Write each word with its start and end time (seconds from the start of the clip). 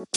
Hello 0.00 0.14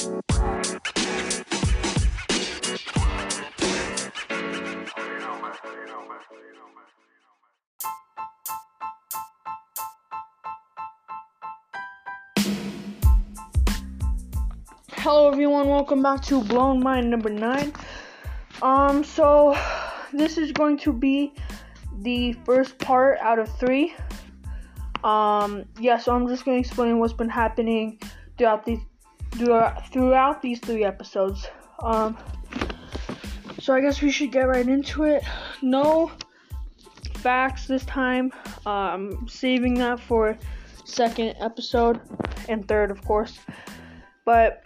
everyone, 15.28 15.68
welcome 15.68 16.02
back 16.02 16.22
to 16.22 16.42
Blown 16.42 16.82
Mind 16.82 17.10
number 17.10 17.30
9. 17.30 17.74
Um 18.62 19.04
so 19.04 19.58
this 20.14 20.38
is 20.38 20.54
going 20.54 20.78
to 20.78 20.94
be 20.94 21.34
the 22.00 22.32
first 22.46 22.78
part 22.78 23.20
out 23.20 23.38
of 23.38 23.50
3. 23.60 23.94
Um 25.04 25.66
yeah, 25.78 25.98
so 25.98 26.16
I'm 26.16 26.30
just 26.30 26.46
going 26.46 26.56
to 26.56 26.66
explain 26.66 27.00
what's 27.00 27.12
been 27.12 27.28
happening 27.28 28.00
throughout 28.38 28.66
these 28.66 28.80
throughout 29.34 30.42
these 30.42 30.60
3 30.60 30.84
episodes. 30.84 31.48
Um 31.80 32.18
so 33.60 33.74
I 33.74 33.80
guess 33.80 34.02
we 34.02 34.12
should 34.12 34.32
get 34.32 34.48
right 34.48 34.68
into 34.68 35.04
it. 35.04 35.24
No 35.62 36.12
facts 37.16 37.66
this 37.66 37.86
time. 37.86 38.34
I'm 38.66 39.26
saving 39.30 39.76
that 39.76 40.02
for 40.02 40.38
second 40.84 41.36
episode 41.40 42.02
and 42.50 42.68
third, 42.68 42.92
of 42.92 43.02
course. 43.06 43.40
But 44.26 44.64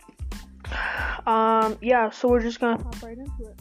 um, 1.28 1.78
yeah, 1.82 2.10
so 2.10 2.28
we're 2.28 2.42
just 2.42 2.60
gonna 2.60 2.82
hop 2.82 3.04
right 3.04 3.18
into 3.18 3.52
it. 3.52 3.60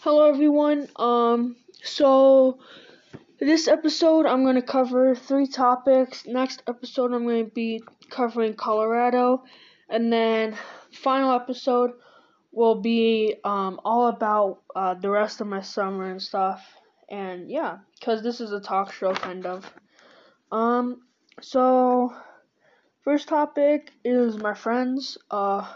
Hello 0.00 0.28
everyone. 0.28 0.88
Um, 0.96 1.56
so 1.82 2.58
this 3.42 3.66
episode 3.66 4.24
I'm 4.24 4.44
gonna 4.44 4.62
cover 4.62 5.16
three 5.16 5.48
topics. 5.48 6.24
Next 6.26 6.62
episode 6.68 7.12
I'm 7.12 7.26
gonna 7.26 7.44
be 7.44 7.82
covering 8.08 8.54
Colorado, 8.54 9.42
and 9.88 10.12
then 10.12 10.56
final 10.92 11.32
episode 11.32 11.90
will 12.52 12.80
be 12.80 13.34
um 13.42 13.80
all 13.84 14.06
about 14.06 14.62
uh, 14.76 14.94
the 14.94 15.10
rest 15.10 15.40
of 15.40 15.48
my 15.48 15.60
summer 15.60 16.08
and 16.08 16.22
stuff. 16.22 16.64
And 17.08 17.50
yeah, 17.50 17.78
because 17.98 18.22
this 18.22 18.40
is 18.40 18.52
a 18.52 18.60
talk 18.60 18.92
show 18.92 19.12
kind 19.12 19.44
of. 19.44 19.68
Um, 20.52 21.02
so 21.40 22.14
first 23.02 23.26
topic 23.26 23.90
is 24.04 24.36
my 24.36 24.54
friends. 24.54 25.18
Uh, 25.32 25.66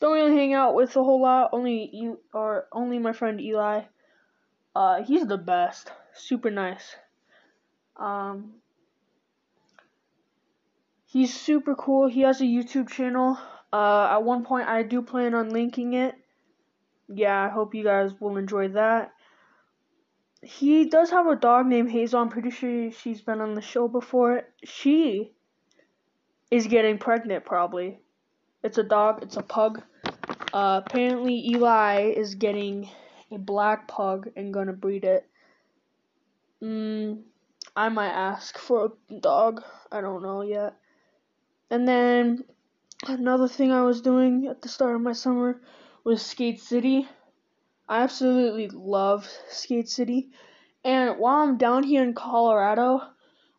don't 0.00 0.14
really 0.14 0.36
hang 0.36 0.54
out 0.54 0.74
with 0.74 0.96
a 0.96 1.04
whole 1.04 1.20
lot. 1.20 1.50
Only 1.52 1.90
you 1.92 2.20
or 2.32 2.68
only 2.72 2.98
my 2.98 3.12
friend 3.12 3.38
Eli. 3.38 3.82
Uh, 4.74 5.02
he's 5.02 5.26
the 5.26 5.38
best. 5.38 5.90
Super 6.16 6.50
nice. 6.50 6.96
Um, 7.96 8.54
he's 11.04 11.32
super 11.32 11.74
cool. 11.74 12.08
He 12.08 12.22
has 12.22 12.40
a 12.40 12.44
YouTube 12.44 12.88
channel. 12.88 13.38
Uh, 13.72 14.08
at 14.10 14.22
one 14.22 14.44
point 14.44 14.68
I 14.68 14.82
do 14.82 15.02
plan 15.02 15.34
on 15.34 15.50
linking 15.50 15.94
it. 15.94 16.14
Yeah, 17.08 17.40
I 17.40 17.48
hope 17.48 17.74
you 17.74 17.84
guys 17.84 18.12
will 18.20 18.36
enjoy 18.36 18.68
that 18.68 19.12
he 20.46 20.88
does 20.88 21.10
have 21.10 21.26
a 21.26 21.34
dog 21.34 21.66
named 21.66 21.90
Hazel. 21.90 22.20
I'm 22.20 22.28
pretty 22.28 22.50
sure 22.50 22.92
she's 22.92 23.20
been 23.20 23.40
on 23.40 23.54
the 23.54 23.60
show 23.60 23.88
before. 23.88 24.42
She 24.64 25.32
is 26.50 26.68
getting 26.68 26.98
pregnant, 26.98 27.44
probably. 27.44 27.98
It's 28.62 28.78
a 28.78 28.84
dog, 28.84 29.22
it's 29.22 29.36
a 29.36 29.42
pug. 29.42 29.82
Uh, 30.52 30.80
apparently, 30.84 31.48
Eli 31.48 32.12
is 32.16 32.36
getting 32.36 32.88
a 33.32 33.38
black 33.38 33.88
pug 33.88 34.28
and 34.36 34.54
gonna 34.54 34.72
breed 34.72 35.04
it. 35.04 35.26
Mm, 36.62 37.22
I 37.74 37.88
might 37.88 38.12
ask 38.12 38.58
for 38.58 38.86
a 38.86 39.14
dog. 39.20 39.62
I 39.92 40.00
don't 40.00 40.22
know 40.22 40.42
yet. 40.42 40.76
And 41.70 41.86
then 41.86 42.44
another 43.06 43.48
thing 43.48 43.72
I 43.72 43.82
was 43.82 44.00
doing 44.00 44.46
at 44.46 44.62
the 44.62 44.68
start 44.68 44.94
of 44.94 45.02
my 45.02 45.12
summer 45.12 45.60
was 46.04 46.24
Skate 46.24 46.60
City. 46.60 47.08
I 47.88 48.02
absolutely 48.02 48.68
love 48.68 49.28
Skate 49.48 49.88
City. 49.88 50.30
And 50.84 51.18
while 51.18 51.42
I'm 51.42 51.58
down 51.58 51.82
here 51.82 52.02
in 52.02 52.14
Colorado, 52.14 53.02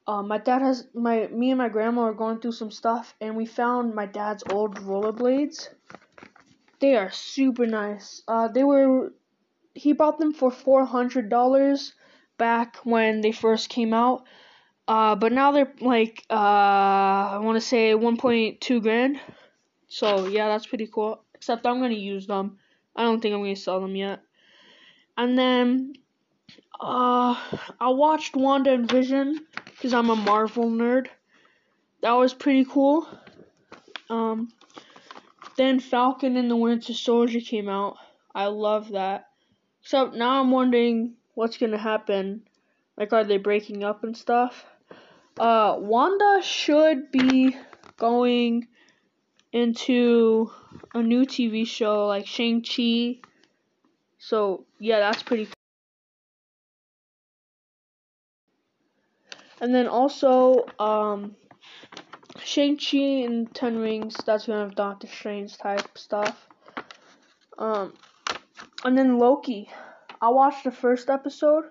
uh, 0.08 0.24
my 0.24 0.38
dad 0.38 0.62
has 0.62 0.88
my 0.94 1.28
me 1.28 1.52
and 1.52 1.58
my 1.58 1.68
grandma 1.68 2.04
are 2.04 2.14
going 2.14 2.40
through 2.40 2.54
some 2.54 2.72
stuff, 2.72 3.14
and 3.20 3.36
we 3.36 3.46
found 3.46 3.94
my 3.94 4.06
dad's 4.06 4.44
old 4.50 4.78
rollerblades. 4.78 5.68
They 6.80 6.96
are 6.96 7.12
super 7.12 7.66
nice. 7.66 8.24
Uh, 8.28 8.48
they 8.48 8.64
were 8.64 9.12
he 9.74 9.92
bought 9.92 10.18
them 10.18 10.34
for 10.34 10.50
four 10.50 10.86
hundred 10.86 11.30
dollars 11.30 11.94
back 12.38 12.78
when 12.84 13.22
they 13.22 13.32
first 13.32 13.70
came 13.70 13.94
out. 13.94 14.26
Uh, 14.88 15.16
but 15.16 15.34
now 15.34 15.52
they're 15.52 15.74
like 15.82 16.24
uh, 16.30 16.34
I 16.34 17.40
want 17.42 17.58
to 17.58 17.62
say 17.62 17.92
1.2 17.92 18.82
grand. 18.82 19.20
So 19.88 20.28
yeah, 20.28 20.48
that's 20.48 20.66
pretty 20.66 20.88
cool. 20.88 21.24
Except 21.34 21.66
I'm 21.66 21.80
gonna 21.82 21.94
use 21.94 22.28
them. 22.28 22.58
I 22.96 23.04
don't 23.04 23.22
think 23.22 23.34
I'm 23.34 23.42
gonna 23.42 23.56
sell 23.56 23.82
them 23.82 23.96
yet. 23.96 24.22
And 25.18 25.38
then 25.38 25.94
uh 26.80 27.36
I 27.80 27.90
watched 27.90 28.36
Wanda 28.36 28.72
and 28.72 28.90
Vision 28.90 29.46
because 29.66 29.94
I'm 29.94 30.10
a 30.10 30.16
Marvel 30.16 30.70
nerd. 30.70 31.08
That 32.02 32.14
was 32.14 32.34
pretty 32.34 32.66
cool. 32.66 33.08
Um 34.10 34.50
then 35.58 35.80
Falcon 35.80 36.38
and 36.38 36.50
the 36.50 36.56
Winter 36.56 36.94
Soldier 36.94 37.42
came 37.42 37.68
out. 37.68 37.98
I 38.34 38.46
love 38.46 38.90
that. 38.92 39.26
So 39.82 40.12
now 40.12 40.40
I'm 40.40 40.52
wondering 40.52 41.17
what's 41.38 41.58
gonna 41.58 41.78
happen. 41.78 42.42
Like 42.98 43.14
are 43.14 43.24
they 43.24 43.38
breaking 43.38 43.84
up 43.84 44.04
and 44.04 44.18
stuff? 44.18 44.66
Uh 45.40 45.76
Wanda 45.78 46.42
should 46.42 47.12
be 47.12 47.56
going 47.98 48.68
into 49.54 50.52
a 50.96 51.04
new 51.04 51.26
TV 51.26 51.66
show 51.68 52.08
like 52.08 52.26
Shang-Chi. 52.26 53.20
So, 54.18 54.66
yeah, 54.80 55.00
that's 55.00 55.22
pretty 55.22 55.46
cool. 55.46 55.54
And 59.62 59.74
then 59.74 59.88
also, 59.88 60.66
um, 60.80 61.36
Shang-Chi 62.44 63.26
and 63.26 63.54
Ten 63.54 63.78
Rings, 63.78 64.16
that's 64.26 64.48
gonna 64.48 64.60
have 64.60 64.76
Doctor 64.76 65.08
Strange 65.08 65.58
type 65.58 65.98
stuff. 65.98 66.48
Um, 67.58 67.94
and 68.84 68.98
then 68.98 69.18
Loki. 69.18 69.70
I 70.22 70.30
watched 70.30 70.64
the 70.64 70.72
first 70.72 71.10
episode. 71.10 71.66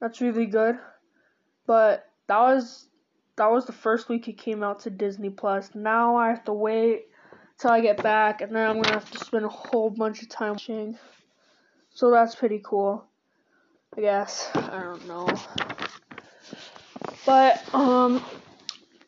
That's 0.00 0.20
really 0.20 0.46
good. 0.46 0.78
But 1.66 2.08
that 2.26 2.38
was 2.38 2.86
that 3.36 3.50
was 3.50 3.66
the 3.66 3.72
first 3.72 4.08
week 4.08 4.28
it 4.28 4.38
came 4.38 4.62
out 4.62 4.80
to 4.80 4.90
Disney 4.90 5.30
Plus. 5.30 5.74
Now 5.74 6.16
I 6.16 6.28
have 6.28 6.44
to 6.44 6.52
wait 6.52 7.06
till 7.58 7.70
I 7.70 7.80
get 7.80 8.02
back, 8.02 8.40
and 8.40 8.54
then 8.54 8.68
I'm 8.68 8.80
gonna 8.80 8.94
have 8.94 9.10
to 9.10 9.18
spend 9.18 9.44
a 9.44 9.48
whole 9.48 9.90
bunch 9.90 10.22
of 10.22 10.28
time 10.28 10.52
watching. 10.52 10.98
So 11.92 12.10
that's 12.10 12.34
pretty 12.34 12.60
cool. 12.64 13.04
I 13.96 14.00
guess 14.00 14.48
I 14.54 14.80
don't 14.80 15.08
know, 15.08 15.28
but 17.26 17.74
um, 17.74 18.24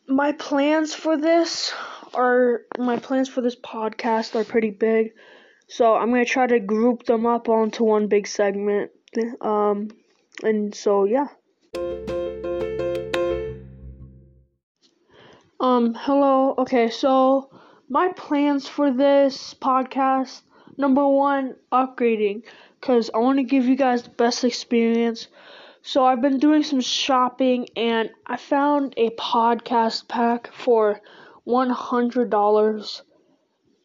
my 0.08 0.32
plans 0.32 0.92
for 0.92 1.16
this 1.16 1.72
are 2.14 2.62
my 2.78 2.98
plans 2.98 3.28
for 3.28 3.40
this 3.40 3.54
podcast 3.54 4.34
are 4.34 4.44
pretty 4.44 4.70
big. 4.70 5.12
So 5.72 5.94
I'm 5.94 6.10
gonna 6.10 6.26
try 6.26 6.46
to 6.46 6.60
group 6.60 7.04
them 7.04 7.24
up 7.24 7.48
onto 7.48 7.82
one 7.82 8.06
big 8.06 8.26
segment. 8.26 8.90
Um, 9.40 9.88
and 10.42 10.74
so 10.74 11.06
yeah. 11.06 11.28
Um, 15.58 15.94
hello. 15.94 16.54
Okay, 16.58 16.90
so 16.90 17.48
my 17.88 18.12
plans 18.12 18.68
for 18.68 18.90
this 18.90 19.54
podcast 19.54 20.42
number 20.76 21.08
one, 21.08 21.56
upgrading, 21.72 22.42
because 22.78 23.08
I 23.14 23.18
want 23.20 23.38
to 23.38 23.44
give 23.44 23.64
you 23.64 23.74
guys 23.74 24.02
the 24.02 24.10
best 24.10 24.44
experience. 24.44 25.28
So 25.80 26.04
I've 26.04 26.20
been 26.20 26.38
doing 26.38 26.64
some 26.64 26.82
shopping 26.82 27.68
and 27.76 28.10
I 28.26 28.36
found 28.36 28.92
a 28.98 29.08
podcast 29.08 30.06
pack 30.06 30.52
for 30.52 31.00
$100 31.46 33.02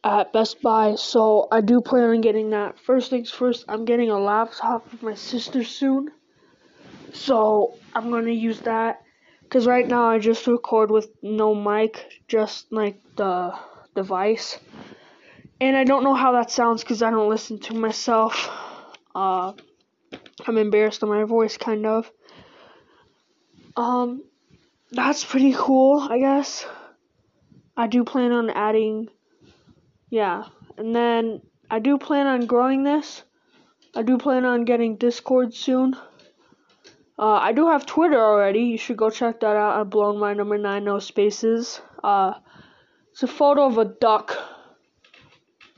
at 0.08 0.32
Best 0.32 0.62
Buy. 0.62 0.96
So 0.96 1.50
I 1.52 1.60
do 1.60 1.82
plan 1.82 2.10
on 2.10 2.22
getting 2.22 2.52
that. 2.52 2.80
First 2.80 3.10
things 3.10 3.30
first, 3.30 3.66
I'm 3.68 3.84
getting 3.84 4.10
a 4.10 4.18
laptop 4.18 4.90
for 4.90 5.06
my 5.06 5.16
sister 5.16 5.64
soon. 5.66 6.12
So 7.14 7.78
I'm 7.94 8.10
to 8.10 8.32
use 8.32 8.62
that 8.62 9.02
because 9.44 9.68
right 9.68 9.88
now 9.88 10.10
I 10.10 10.20
just 10.20 10.48
record 10.48 10.92
with 10.92 11.10
no 11.22 11.54
mic, 11.54 12.24
just 12.28 12.72
like 12.72 13.02
the 13.18 13.54
device. 13.96 14.58
And 15.60 15.76
I 15.76 15.84
don't 15.84 16.04
know 16.04 16.14
how 16.14 16.34
that 16.34 16.52
sounds 16.52 16.84
because 16.84 17.02
I 17.02 17.10
don't 17.10 17.30
listen 17.30 17.60
to 17.60 17.74
myself. 17.74 18.50
Uh, 19.14 19.54
I'm 20.46 20.58
embarrassed 20.58 21.04
of 21.04 21.10
my 21.10 21.24
voice, 21.26 21.58
kind 21.58 21.86
of. 21.86 22.10
Um, 23.76 24.24
that's 24.92 25.26
pretty 25.26 25.54
cool, 25.54 26.00
I 26.00 26.20
guess. 26.20 26.66
I 27.76 27.88
do 27.88 28.04
plan 28.04 28.32
on 28.32 28.50
adding, 28.50 29.10
yeah. 30.10 30.46
And 30.78 30.96
then 30.96 31.42
I 31.70 31.80
do 31.80 31.98
plan 31.98 32.28
on 32.28 32.46
growing 32.46 32.84
this. 32.84 33.24
I 33.96 34.04
do 34.04 34.18
plan 34.18 34.46
on 34.46 34.66
getting 34.66 34.98
Discord 34.98 35.54
soon. 35.54 35.96
Uh, 37.20 37.34
I 37.34 37.52
do 37.52 37.68
have 37.68 37.86
Twitter 37.86 38.20
already. 38.24 38.60
You 38.60 38.78
should 38.78 38.98
go 38.98 39.10
check 39.10 39.40
that 39.40 39.56
out 39.56 39.82
at 39.82 39.90
Blown 39.90 40.20
Mind 40.20 40.38
Number 40.38 40.58
Nine 40.58 40.84
No 40.84 41.00
Spaces. 41.00 41.82
Uh, 42.04 42.34
it's 43.12 43.24
a 43.24 43.28
photo 43.28 43.66
of 43.66 43.78
a 43.80 43.86
duck. 43.86 44.38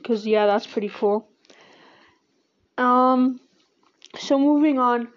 Cause 0.04 0.26
yeah, 0.26 0.46
that's 0.46 0.66
pretty 0.66 0.90
cool. 0.90 1.28
Um, 2.76 3.40
so 4.18 4.38
moving 4.38 4.78
on, 4.78 5.08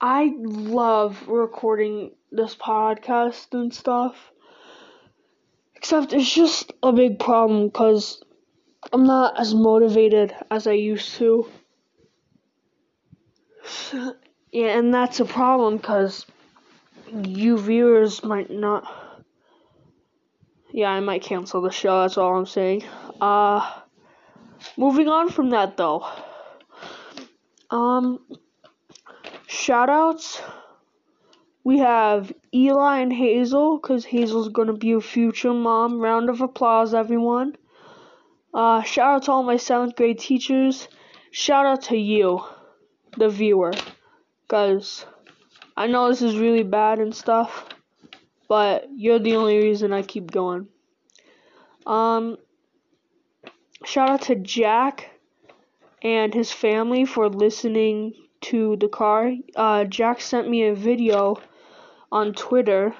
I 0.00 0.32
love 0.36 1.28
recording 1.28 2.12
this 2.30 2.54
podcast 2.54 3.46
and 3.52 3.72
stuff. 3.74 4.16
Except 5.74 6.12
it's 6.12 6.32
just 6.32 6.72
a 6.82 6.92
big 6.92 7.18
problem 7.18 7.66
because 7.66 8.22
I'm 8.92 9.04
not 9.04 9.38
as 9.38 9.54
motivated 9.54 10.34
as 10.50 10.66
I 10.66 10.72
used 10.72 11.14
to. 11.16 11.46
Yeah, 14.52 14.78
and 14.78 14.94
that's 14.94 15.18
a 15.18 15.24
problem 15.24 15.78
because 15.78 16.26
you 17.12 17.58
viewers 17.58 18.22
might 18.22 18.50
not. 18.50 18.84
Yeah, 20.70 20.90
I 20.90 21.00
might 21.00 21.22
cancel 21.22 21.60
the 21.60 21.70
show. 21.70 22.02
That's 22.02 22.18
all 22.18 22.36
I'm 22.36 22.46
saying. 22.46 22.84
Uh, 23.20 23.68
moving 24.76 25.08
on 25.08 25.28
from 25.28 25.50
that 25.50 25.76
though. 25.76 26.06
Um, 27.70 28.20
shoutouts. 29.48 30.40
We 31.64 31.78
have 31.78 32.32
Eli 32.52 32.98
and 32.98 33.12
Hazel 33.12 33.78
because 33.78 34.04
Hazel's 34.04 34.50
gonna 34.50 34.74
be 34.74 34.92
a 34.92 35.00
future 35.00 35.54
mom. 35.54 35.98
Round 35.98 36.28
of 36.28 36.42
applause, 36.42 36.94
everyone. 36.94 37.56
Uh, 38.54 38.82
shout 38.82 39.16
out 39.16 39.22
to 39.24 39.32
all 39.32 39.42
my 39.42 39.56
seventh 39.56 39.96
grade 39.96 40.18
teachers. 40.18 40.86
Shout 41.32 41.66
out 41.66 41.82
to 41.84 41.96
you, 41.96 42.44
the 43.18 43.28
viewer. 43.28 43.72
because 44.46 45.04
I 45.76 45.88
know 45.88 46.08
this 46.08 46.22
is 46.22 46.36
really 46.36 46.62
bad 46.62 47.00
and 47.00 47.12
stuff, 47.12 47.66
but 48.48 48.86
you're 48.94 49.18
the 49.18 49.34
only 49.34 49.58
reason 49.58 49.92
I 49.92 50.02
keep 50.02 50.30
going. 50.30 50.68
Um, 51.84 52.36
shout 53.84 54.08
out 54.08 54.22
to 54.22 54.36
Jack 54.36 55.10
and 56.02 56.32
his 56.32 56.52
family 56.52 57.04
for 57.04 57.28
listening 57.28 58.12
to 58.42 58.76
the 58.76 58.88
car. 58.88 59.32
Uh, 59.56 59.84
Jack 59.84 60.20
sent 60.20 60.48
me 60.48 60.68
a 60.68 60.74
video 60.74 61.36
on 62.12 62.34
Twitter 62.34 62.94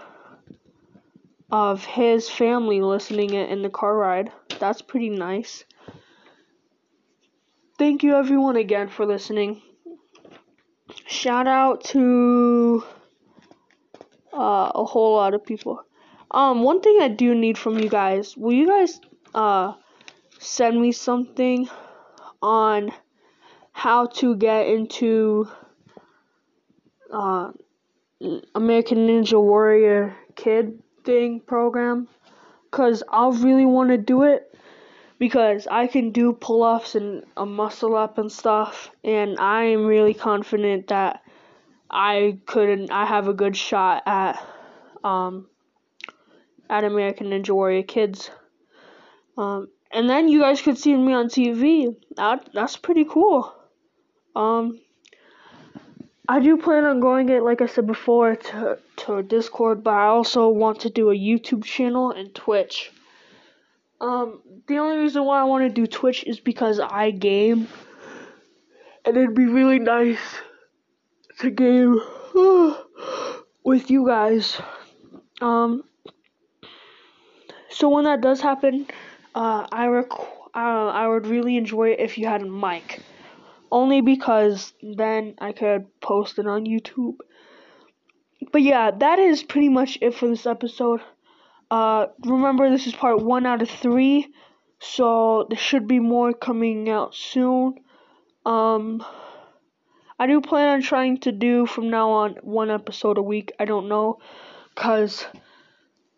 of 1.53 1.85
his 1.85 2.29
family 2.29 2.81
listening 2.81 3.35
it 3.35 3.51
in 3.51 3.63
the 3.63 3.71
car 3.71 3.97
ride. 3.97 4.33
That's 4.59 4.83
pretty 4.83 5.11
nice. 5.11 5.65
Thank 7.79 8.03
you 8.03 8.15
everyone 8.15 8.57
again 8.57 8.89
for 8.89 9.05
listening 9.05 9.63
shout 11.07 11.47
out 11.47 11.85
to 11.85 12.85
uh, 14.33 14.73
a 14.75 14.85
whole 14.85 15.15
lot 15.17 15.35
of 15.35 15.45
people. 15.45 15.81
Um, 16.31 16.63
one 16.63 16.81
thing 16.81 16.99
I 17.01 17.09
do 17.09 17.35
need 17.35 17.57
from 17.57 17.79
you 17.79 17.89
guys, 17.89 18.37
will 18.37 18.53
you 18.53 18.67
guys 18.67 19.01
uh 19.35 19.75
send 20.39 20.81
me 20.81 20.93
something 20.93 21.69
on 22.43 22.91
how 23.73 24.07
to 24.07 24.37
get 24.37 24.67
into 24.67 25.49
uh 27.13 27.53
American 28.55 28.99
Ninja 29.07 29.41
Warrior 29.41 30.17
Kid 30.35 30.83
thing 31.05 31.41
program? 31.41 32.09
Cause 32.75 33.05
I 33.09 33.29
really 33.29 33.65
want 33.65 33.91
to 33.91 33.99
do 33.99 34.25
it 34.25 34.53
because 35.21 35.69
I 35.71 35.87
can 35.87 36.11
do 36.11 36.33
pull 36.33 36.65
ups 36.65 36.97
and 36.97 37.23
a 37.37 37.47
muscle 37.47 37.95
up 37.95 38.19
and 38.19 38.33
stuff, 38.33 38.91
and 39.05 39.39
I 39.39 39.67
am 39.67 39.87
really 39.87 40.13
confident 40.13 40.89
that 40.89 41.23
I 41.89 42.41
couldn't. 42.47 42.91
I 42.91 43.07
have 43.07 43.29
a 43.29 43.33
good 43.33 43.57
shot 43.57 44.03
at 44.07 44.45
um 45.05 45.47
at 46.69 46.83
American 46.83 47.29
Ninja 47.29 47.51
Warrior 47.51 47.85
Kids. 47.85 48.33
Um, 49.39 49.69
and 49.93 50.11
then 50.11 50.27
you 50.29 50.41
guys 50.41 50.61
could 50.61 50.77
see 50.77 50.97
me 50.97 51.13
on 51.13 51.29
TV. 51.29 51.95
That 52.17 52.51
that's 52.53 52.77
pretty 52.77 53.05
cool. 53.05 53.55
Um, 54.35 54.81
I 56.27 56.41
do 56.41 56.57
plan 56.57 56.85
on 56.85 57.01
going 57.01 57.29
it 57.29 57.43
like 57.43 57.61
I 57.61 57.67
said 57.67 57.87
before 57.87 58.37
to 58.37 58.79
to 58.97 59.23
Discord, 59.23 59.85
but 59.85 59.93
I 59.93 60.07
also 60.07 60.49
want 60.49 60.81
to 60.81 60.91
do 60.91 61.11
a 61.11 61.15
YouTube 61.15 61.65
channel 61.65 62.13
and 62.13 62.35
Twitch. 62.35 62.91
Um, 64.01 64.41
the 64.67 64.79
only 64.79 64.97
reason 64.99 65.25
why 65.25 65.41
I 65.41 65.45
want 65.45 65.65
to 65.65 65.71
do 65.71 65.87
Twitch 65.87 66.25
is 66.25 66.41
because 66.41 66.81
I 66.81 67.11
game, 67.11 67.69
and 69.05 69.17
it'd 69.17 69.35
be 69.35 69.47
really 69.47 69.79
nice 69.79 70.21
to 71.41 71.51
game 71.51 72.01
with 73.65 73.91
you 73.91 74.07
guys. 74.07 74.61
Um, 75.43 75.85
so 77.69 77.89
when 77.91 78.05
that 78.05 78.23
does 78.23 78.41
happen, 78.41 78.87
uh, 79.35 79.67
I 79.71 79.87
rec- 79.89 80.13
uh, 80.55 80.89
I 80.89 81.07
would 81.07 81.27
really 81.27 81.57
enjoy 81.57 81.91
it 81.91 82.01
if 82.01 82.17
you 82.17 82.27
had 82.27 82.43
a 82.43 82.47
mic, 82.47 83.01
only 83.71 84.01
because 84.01 84.73
then 84.83 85.35
I 85.39 85.53
could 85.53 85.87
post 86.01 86.39
it 86.39 86.47
on 86.47 86.65
YouTube. 86.65 87.17
But 88.53 88.63
yeah, 88.63 88.91
that 88.91 89.19
is 89.19 89.43
pretty 89.43 89.69
much 89.69 89.99
it 90.01 90.15
for 90.15 90.29
this 90.29 90.47
episode. 90.47 91.01
Uh, 91.71 92.07
remember, 92.25 92.71
this 92.71 92.87
is 92.87 92.95
part 92.95 93.23
one 93.23 93.47
out 93.47 93.63
of 93.63 93.71
three, 93.71 94.29
so 94.79 95.47
there 95.49 95.59
should 95.59 95.89
be 95.89 95.99
more 95.99 96.33
coming 96.33 96.89
out 96.89 97.15
soon. 97.15 97.75
Um, 98.45 99.05
I 100.19 100.27
do 100.27 100.41
plan 100.41 100.69
on 100.69 100.83
trying 100.83 101.19
to 101.21 101.33
do 101.33 101.67
from 101.67 101.91
now 101.91 102.11
on 102.11 102.37
one 102.43 102.71
episode 102.71 103.19
a 103.19 103.23
week. 103.23 103.53
I 103.59 103.65
don't 103.65 103.89
know, 103.89 104.19
cause 104.77 105.27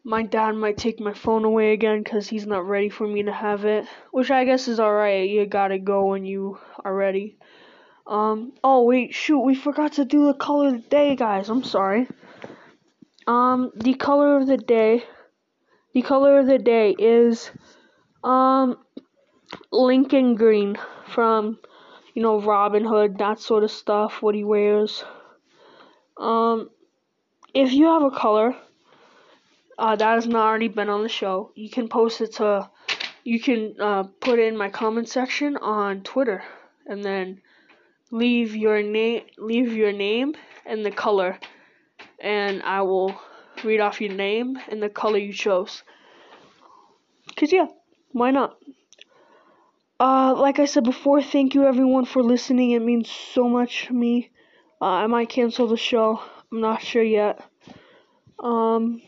my 0.06 0.22
dad 0.22 0.52
might 0.52 0.78
take 0.78 1.00
my 1.00 1.12
phone 1.12 1.44
away 1.44 1.72
again 1.72 2.00
because 2.02 2.28
he's 2.28 2.46
not 2.46 2.64
ready 2.64 2.88
for 2.88 3.08
me 3.08 3.24
to 3.24 3.32
have 3.32 3.64
it, 3.64 3.86
which 4.12 4.30
I 4.30 4.44
guess 4.44 4.68
is 4.68 4.78
alright. 4.78 5.28
You 5.28 5.44
gotta 5.46 5.80
go 5.80 6.06
when 6.06 6.24
you 6.24 6.58
are 6.84 6.94
ready. 6.94 7.36
Um, 8.06 8.52
oh 8.62 8.84
wait, 8.84 9.12
shoot, 9.12 9.40
we 9.40 9.56
forgot 9.56 9.94
to 9.94 10.04
do 10.04 10.26
the 10.26 10.34
color 10.34 10.68
of 10.68 10.74
the 10.74 10.88
day, 10.88 11.16
guys. 11.16 11.48
I'm 11.48 11.64
sorry. 11.64 12.06
Um, 13.26 13.72
the 13.74 13.94
color 13.94 14.36
of 14.36 14.46
the 14.46 14.56
day 14.56 15.04
the 15.92 16.02
color 16.02 16.38
of 16.38 16.46
the 16.46 16.58
day 16.58 16.94
is 16.98 17.50
um 18.22 18.76
Lincoln 19.72 20.34
green 20.34 20.76
from 21.06 21.58
you 22.12 22.20
know 22.20 22.38
Robin 22.38 22.84
Hood, 22.84 23.16
that 23.18 23.40
sort 23.40 23.64
of 23.64 23.70
stuff, 23.70 24.20
what 24.20 24.34
he 24.34 24.44
wears. 24.44 25.02
Um 26.18 26.68
if 27.54 27.72
you 27.72 27.86
have 27.86 28.02
a 28.02 28.10
color 28.10 28.54
uh, 29.78 29.96
that 29.96 30.14
has 30.14 30.26
not 30.26 30.46
already 30.46 30.68
been 30.68 30.88
on 30.88 31.02
the 31.02 31.08
show, 31.08 31.52
you 31.54 31.70
can 31.70 31.88
post 31.88 32.20
it 32.20 32.34
to 32.34 32.68
you 33.24 33.40
can 33.40 33.74
uh, 33.80 34.04
put 34.20 34.38
in 34.38 34.56
my 34.56 34.68
comment 34.68 35.08
section 35.08 35.56
on 35.56 36.02
Twitter 36.02 36.44
and 36.86 37.04
then 37.04 37.40
leave 38.12 38.54
your 38.54 38.82
name 38.82 39.22
leave 39.36 39.72
your 39.72 39.92
name 39.92 40.34
and 40.64 40.86
the 40.86 40.92
color 40.92 41.38
and 42.20 42.62
I 42.62 42.82
will 42.82 43.14
read 43.64 43.80
off 43.80 44.00
your 44.00 44.12
name 44.12 44.58
and 44.68 44.82
the 44.82 44.88
color 44.88 45.18
you 45.18 45.32
chose. 45.32 45.82
Cause 47.36 47.52
yeah, 47.52 47.66
why 48.12 48.30
not? 48.30 48.56
Uh, 49.98 50.34
like 50.36 50.58
I 50.58 50.66
said 50.66 50.84
before, 50.84 51.22
thank 51.22 51.54
you 51.54 51.64
everyone 51.64 52.04
for 52.04 52.22
listening. 52.22 52.72
It 52.72 52.82
means 52.82 53.10
so 53.10 53.48
much 53.48 53.86
to 53.86 53.94
me. 53.94 54.30
Uh, 54.80 54.84
I 54.84 55.06
might 55.06 55.30
cancel 55.30 55.66
the 55.66 55.76
show. 55.76 56.20
I'm 56.52 56.60
not 56.60 56.82
sure 56.82 57.02
yet. 57.02 57.40
Um, 58.38 59.00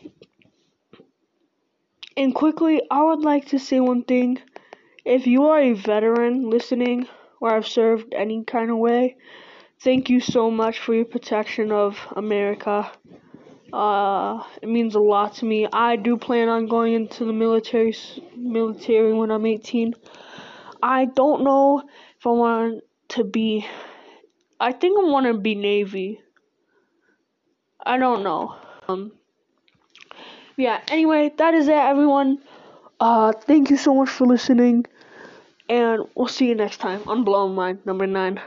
and 2.19 2.35
quickly, 2.35 2.81
I 2.91 3.01
would 3.01 3.21
like 3.21 3.45
to 3.47 3.59
say 3.59 3.79
one 3.79 4.03
thing. 4.03 4.39
If 5.05 5.25
you 5.25 5.45
are 5.45 5.61
a 5.61 5.71
veteran 5.71 6.49
listening 6.49 7.07
or 7.39 7.51
have 7.51 7.65
served 7.65 8.13
any 8.13 8.43
kind 8.43 8.69
of 8.69 8.77
way, 8.77 9.15
thank 9.79 10.09
you 10.09 10.19
so 10.19 10.51
much 10.51 10.79
for 10.79 10.93
your 10.93 11.05
protection 11.05 11.71
of 11.71 11.97
America. 12.17 12.91
Uh, 13.71 14.43
it 14.61 14.67
means 14.67 14.95
a 14.95 14.99
lot 14.99 15.35
to 15.35 15.45
me. 15.45 15.65
I 15.71 15.95
do 15.95 16.17
plan 16.17 16.49
on 16.49 16.67
going 16.67 16.93
into 16.93 17.23
the 17.23 17.31
military 17.31 17.95
military 18.35 19.13
when 19.13 19.31
I'm 19.31 19.45
18. 19.45 19.93
I 20.83 21.05
don't 21.05 21.45
know 21.45 21.83
if 22.17 22.27
I 22.27 22.31
want 22.31 22.83
to 23.09 23.23
be. 23.23 23.65
I 24.59 24.73
think 24.73 24.99
I 24.99 25.09
want 25.09 25.25
to 25.27 25.35
be 25.35 25.55
Navy. 25.55 26.21
I 27.85 27.97
don't 27.97 28.23
know. 28.23 28.55
Um. 28.89 29.13
Yeah. 30.59 30.81
Anyway, 30.89 31.31
that 31.37 31.53
is 31.53 31.69
it, 31.69 31.73
everyone. 31.73 32.39
Uh, 32.99 33.31
thank 33.31 33.69
you 33.69 33.77
so 33.77 33.95
much 33.95 34.09
for 34.09 34.27
listening, 34.27 34.85
and 35.69 36.03
we'll 36.15 36.27
see 36.27 36.49
you 36.49 36.55
next 36.55 36.77
time 36.77 37.01
on 37.07 37.23
Blown 37.23 37.55
Mind 37.55 37.79
number 37.85 38.05
nine. 38.05 38.41